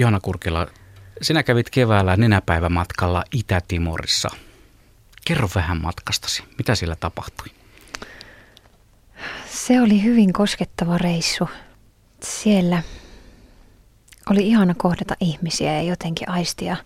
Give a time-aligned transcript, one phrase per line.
[0.00, 0.66] Johanna Kurkila,
[1.22, 4.28] sinä kävit keväällä nenäpäivämatkalla Itä-Timorissa.
[5.24, 6.44] Kerro vähän matkastasi.
[6.58, 7.46] Mitä siellä tapahtui?
[9.46, 11.48] Se oli hyvin koskettava reissu.
[12.22, 12.82] Siellä
[14.30, 16.76] oli ihana kohdata ihmisiä ja jotenkin aistia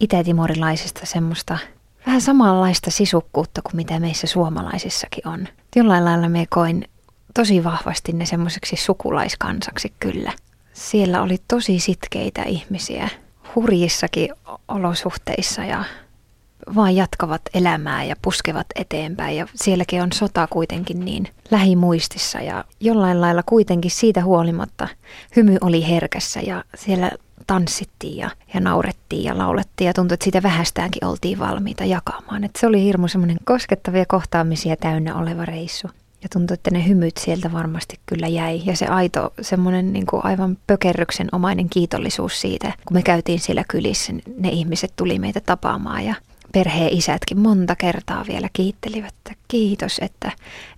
[0.00, 1.58] itä-timorilaisista semmoista
[2.06, 5.48] vähän samanlaista sisukkuutta kuin mitä meissä suomalaisissakin on.
[5.76, 6.88] Jollain lailla me koin
[7.34, 10.32] tosi vahvasti ne semmoiseksi sukulaiskansaksi kyllä.
[10.78, 13.08] Siellä oli tosi sitkeitä ihmisiä
[13.54, 14.30] hurjissakin
[14.68, 15.84] olosuhteissa ja
[16.74, 19.36] vaan jatkavat elämää ja puskevat eteenpäin.
[19.36, 24.88] Ja sielläkin on sota kuitenkin niin lähimuistissa ja jollain lailla kuitenkin siitä huolimatta
[25.36, 27.10] hymy oli herkässä ja siellä
[27.46, 32.44] tanssittiin ja, ja naurettiin ja laulettiin ja tuntui, että siitä vähästäänkin oltiin valmiita jakamaan.
[32.44, 35.88] Et se oli hirmu semmoinen koskettavia kohtaamisia täynnä oleva reissu.
[36.22, 38.62] Ja tuntui, että ne hymyt sieltä varmasti kyllä jäi.
[38.64, 43.64] Ja se aito, semmoinen niin kuin aivan pökerryksen omainen kiitollisuus siitä, kun me käytiin siellä
[43.68, 46.14] kylissä, ne ihmiset tuli meitä tapaamaan ja
[46.52, 50.32] perheen isätkin monta kertaa vielä kiittelivät, että kiitos, että,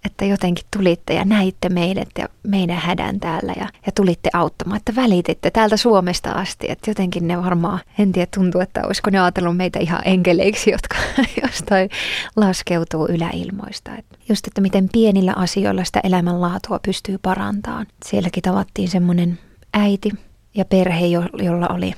[0.05, 4.97] että jotenkin tulitte ja näitte meidät ja meidän hädän täällä ja, ja tulitte auttamaan, että
[4.97, 6.71] välititte täältä Suomesta asti.
[6.71, 10.97] Että jotenkin ne varmaan, en tiedä tuntuu, että olisiko ne ajatellut meitä ihan enkeleiksi, jotka
[11.43, 11.91] jostain
[12.37, 13.91] laskeutuu yläilmoista.
[13.99, 17.87] Et just, että miten pienillä asioilla sitä elämänlaatua pystyy parantamaan.
[18.05, 19.39] Sielläkin tavattiin semmoinen
[19.75, 20.11] äiti
[20.55, 21.07] ja perhe,
[21.43, 21.95] jolla oli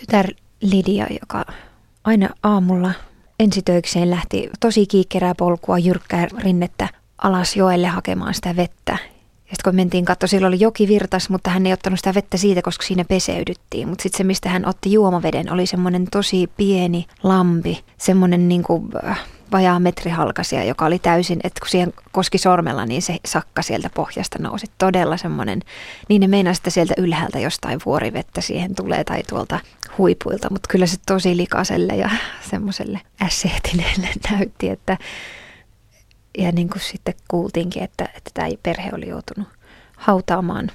[0.00, 0.26] tytär
[0.60, 1.44] Lidia, joka
[2.04, 2.92] aina aamulla
[3.40, 6.88] ensitöikseen lähti tosi kiikkerää polkua, jyrkkää rinnettä
[7.18, 8.92] alas joelle hakemaan sitä vettä.
[8.92, 12.36] Ja sitten kun mentiin katsoa, sillä oli joki virtas, mutta hän ei ottanut sitä vettä
[12.36, 13.88] siitä, koska siinä peseydyttiin.
[13.88, 18.88] Mutta sitten se, mistä hän otti juomaveden, oli semmoinen tosi pieni lampi, semmoinen niin kuin,
[19.04, 19.20] äh,
[19.52, 24.38] vajaa metrihalkasia, joka oli täysin, että kun siihen koski sormella, niin se sakka sieltä pohjasta
[24.40, 24.66] nousi.
[24.78, 25.60] Todella semmoinen,
[26.08, 29.60] niin ne meinaa, että sieltä ylhäältä jostain vuorivettä siihen tulee tai tuolta
[29.98, 32.10] huipuilta, mutta kyllä se tosi likaiselle ja
[32.50, 34.96] semmoiselle ässeetineelle näytti, että
[36.38, 39.48] ja niin kuin sitten kuultiinkin, että, että tämä perhe oli joutunut
[39.96, 40.70] hautaamaan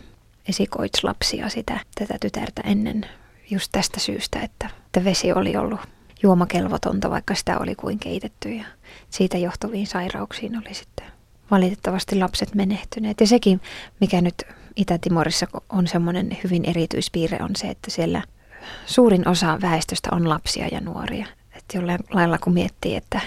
[0.50, 3.06] esikoitslapsia sitä, tätä tytärtä ennen
[3.52, 5.80] just tästä syystä, että, että vesi oli ollut
[6.24, 8.66] juomakelvotonta, vaikka sitä oli kuin keitetty ja
[9.10, 11.06] siitä johtuviin sairauksiin oli sitten
[11.52, 13.22] valitettavasti lapset menehtyneet.
[13.22, 13.62] Ja sekin,
[14.02, 14.44] mikä nyt
[14.76, 18.22] Itä-Timorissa on semmoinen hyvin erityispiirre, on se, että siellä
[18.86, 21.26] suurin osa väestöstä on lapsia ja nuoria.
[21.56, 23.22] Että jollain lailla kun miettii, että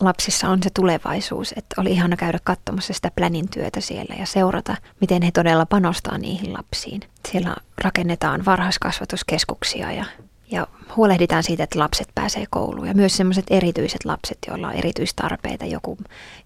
[0.00, 4.76] lapsissa on se tulevaisuus, että oli ihana käydä katsomassa sitä plänin työtä siellä ja seurata,
[5.00, 7.00] miten he todella panostaa niihin lapsiin.
[7.32, 10.04] Siellä rakennetaan varhaiskasvatuskeskuksia ja
[10.50, 10.66] ja
[10.96, 12.86] huolehditaan siitä, että lapset pääsee kouluun.
[12.86, 15.98] Ja myös sellaiset erityiset lapset, joilla on erityistarpeita, joku,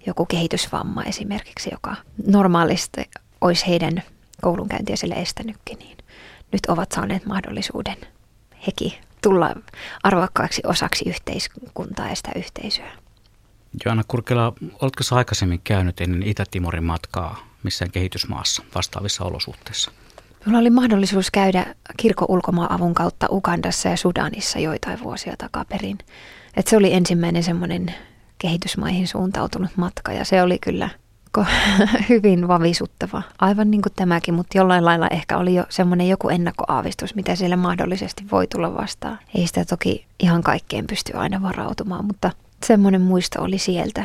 [0.06, 3.10] joku kehitysvamma esimerkiksi, joka normaalisti
[3.40, 4.02] olisi heidän
[4.42, 5.98] koulunkäyntiä sille estänytkin, niin
[6.52, 7.96] nyt ovat saaneet mahdollisuuden
[8.66, 8.92] hekin
[9.22, 9.54] tulla
[10.02, 12.92] arvokkaaksi osaksi yhteiskuntaa ja sitä yhteisöä.
[13.84, 19.90] Joanna Kurkela, oletko sä aikaisemmin käynyt ennen Itä-Timorin matkaa missään kehitysmaassa vastaavissa olosuhteissa?
[20.46, 25.98] Minulla oli mahdollisuus käydä kirkon ulkomaanavun kautta Ugandassa ja Sudanissa joitain vuosia takaperin.
[26.56, 27.94] Et se oli ensimmäinen semmoinen
[28.38, 30.88] kehitysmaihin suuntautunut matka ja se oli kyllä
[32.08, 33.22] hyvin vavisuttava.
[33.40, 37.56] Aivan niin kuin tämäkin, mutta jollain lailla ehkä oli jo semmoinen joku ennakkoaavistus, mitä siellä
[37.56, 39.18] mahdollisesti voi tulla vastaan.
[39.34, 42.30] Ei sitä toki ihan kaikkeen pysty aina varautumaan, mutta
[42.64, 44.04] semmoinen muisto oli sieltä.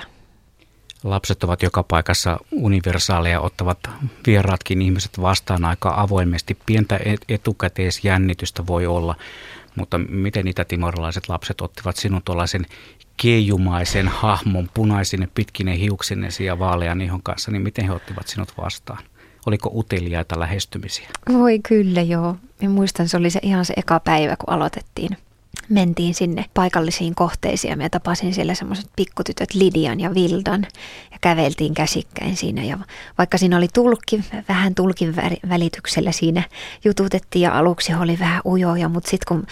[1.03, 3.79] Lapset ovat joka paikassa universaaleja, ottavat
[4.27, 6.57] vieraatkin ihmiset vastaan aika avoimesti.
[6.65, 6.99] Pientä
[7.29, 9.15] etukäteisjännitystä voi olla,
[9.75, 12.65] mutta miten niitä timorilaiset lapset ottivat sinun tuollaisen
[13.17, 19.03] keijumaisen hahmon punaisine pitkine hiuksinesi ja vaalean ihon kanssa, niin miten he ottivat sinut vastaan?
[19.45, 21.09] Oliko uteliaita lähestymisiä?
[21.33, 22.35] Voi kyllä joo.
[22.61, 25.17] Ja muistan, se oli se ihan se eka päivä, kun aloitettiin
[25.69, 30.67] mentiin sinne paikallisiin kohteisiin ja mä tapasin siellä semmoiset pikkutytöt Lidian ja Vildan
[31.11, 32.63] ja käveltiin käsikkäin siinä.
[32.63, 32.77] Ja
[33.17, 35.15] vaikka siinä oli tulkki, vähän tulkin
[35.49, 36.43] välityksellä siinä
[36.85, 39.47] jututettiin ja aluksi oli vähän ujoja, mutta sitten kun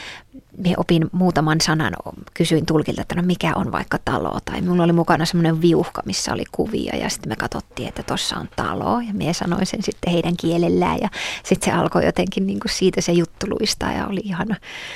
[0.57, 1.93] minä opin muutaman sanan,
[2.33, 4.39] kysyin tulkilta, että no mikä on vaikka talo.
[4.45, 8.37] Tai minulla oli mukana semmoinen viuhka, missä oli kuvia ja sitten me katsottiin, että tuossa
[8.37, 8.99] on talo.
[8.99, 11.09] Ja minä sanoin sen sitten heidän kielellään ja
[11.43, 14.55] sitten se alkoi jotenkin niin kuin siitä se juttu luistaa ja oli ihana.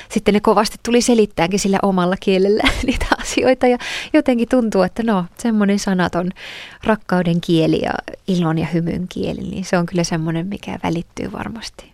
[0.09, 3.77] Sitten ne kovasti tuli selittäänkin sillä omalla kielellä niitä asioita ja
[4.13, 6.31] jotenkin tuntuu, että no semmoinen sanaton
[6.83, 7.93] rakkauden kieli ja
[8.27, 11.90] ilon ja hymyn kieli, niin se on kyllä semmoinen, mikä välittyy varmasti.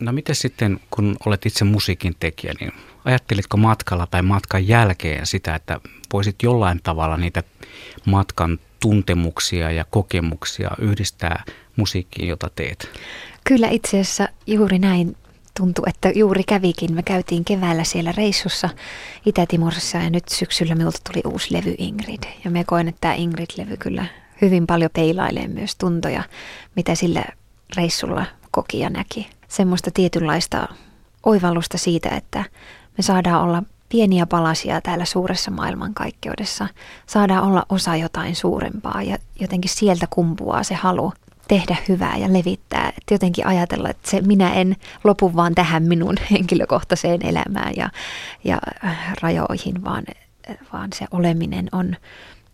[0.00, 2.72] No miten sitten, kun olet itse musiikin tekijä, niin
[3.04, 5.80] ajattelitko matkalla tai matkan jälkeen sitä, että
[6.12, 7.42] voisit jollain tavalla niitä
[8.04, 11.44] matkan tuntemuksia ja kokemuksia yhdistää
[11.76, 12.90] musiikkiin, jota teet?
[13.44, 15.16] Kyllä itse asiassa juuri näin
[15.56, 16.94] tuntui, että juuri kävikin.
[16.94, 18.68] Me käytiin keväällä siellä reissussa
[19.26, 22.22] Itä-Timorissa ja nyt syksyllä minulta tuli uusi levy Ingrid.
[22.44, 24.06] Ja me koen, että tämä Ingrid-levy kyllä
[24.42, 26.22] hyvin paljon peilailee myös tuntoja,
[26.76, 27.24] mitä sillä
[27.76, 29.26] reissulla koki ja näki.
[29.52, 30.68] Semmoista tietynlaista
[31.26, 32.44] oivallusta siitä, että
[32.98, 36.68] me saadaan olla pieniä palasia täällä suuressa maailmankaikkeudessa.
[37.06, 41.12] Saadaan olla osa jotain suurempaa ja jotenkin sieltä kumpuaa se halu
[41.48, 42.88] tehdä hyvää ja levittää.
[42.88, 47.90] Että jotenkin ajatella, että se minä en lopu vaan tähän minun henkilökohtaiseen elämään ja,
[48.44, 50.04] ja äh, rajoihin, vaan,
[50.72, 51.96] vaan se oleminen on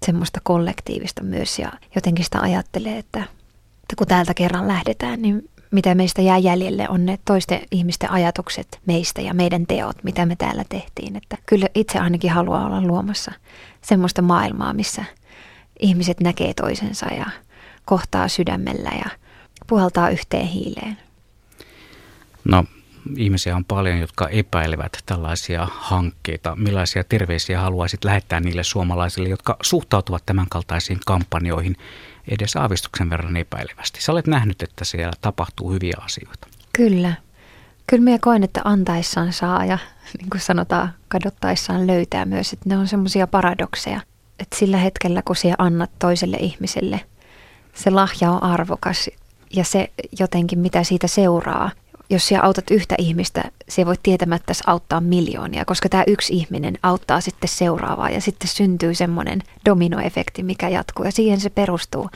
[0.06, 3.20] semmoista kollektiivista myös ja jotenkin sitä ajattelee, että,
[3.82, 8.80] että kun täältä kerran lähdetään, niin mitä meistä jää jäljelle on ne toisten ihmisten ajatukset
[8.86, 11.16] meistä ja meidän teot, mitä me täällä tehtiin.
[11.16, 13.32] Että kyllä itse ainakin haluaa olla luomassa
[13.82, 15.04] semmoista maailmaa, missä
[15.80, 17.26] ihmiset näkee toisensa ja
[17.84, 19.10] kohtaa sydämellä ja
[19.66, 20.98] puhaltaa yhteen hiileen.
[22.44, 22.64] No,
[23.16, 26.56] ihmisiä on paljon, jotka epäilevät tällaisia hankkeita.
[26.56, 31.76] Millaisia terveisiä haluaisit lähettää niille suomalaisille, jotka suhtautuvat tämänkaltaisiin kampanjoihin
[32.28, 34.02] edes aavistuksen verran epäilevästi?
[34.02, 36.48] Sä olet nähnyt, että siellä tapahtuu hyviä asioita.
[36.72, 37.12] Kyllä.
[37.86, 39.78] Kyllä minä koen, että antaessaan saa ja
[40.18, 44.00] niin kuin sanotaan, kadottaessaan löytää myös, että ne on semmoisia paradokseja.
[44.38, 47.00] Että sillä hetkellä, kun sinä annat toiselle ihmiselle–
[47.78, 49.10] se lahja on arvokas
[49.54, 51.70] ja se jotenkin, mitä siitä seuraa.
[52.10, 57.20] Jos sinä autat yhtä ihmistä, se voit tietämättä auttaa miljoonia, koska tämä yksi ihminen auttaa
[57.20, 62.10] sitten seuraavaa ja sitten syntyy semmoinen dominoefekti, mikä jatkuu ja siihen se perustuu.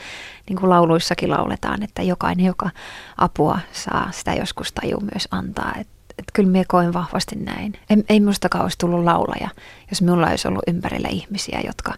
[0.49, 2.69] Niin kuin lauluissakin lauletaan, että jokainen, joka
[3.17, 5.73] apua saa, sitä joskus taju myös antaa.
[5.79, 5.87] Et,
[6.17, 7.73] et kyllä minä koen vahvasti näin.
[7.89, 9.49] Ei, ei minustakaan olisi tullut laulaja,
[9.89, 11.93] jos minulla olisi ollut ympärillä ihmisiä, jotka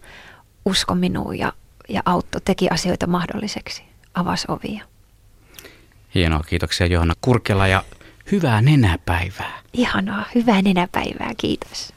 [0.66, 1.54] usko minuun ja
[1.90, 3.84] ja auttoi, teki asioita mahdolliseksi,
[4.14, 4.84] avasi ovia.
[6.16, 7.84] Hienoa, kiitoksia Johanna Kurkela ja
[8.32, 9.60] hyvää nenäpäivää.
[9.74, 11.95] Ihanaa, hyvää nenäpäivää, kiitos.